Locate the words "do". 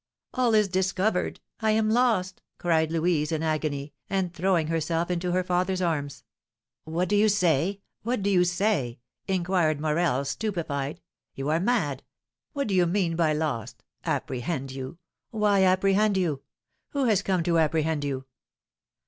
7.07-7.15, 8.23-8.31, 12.67-12.73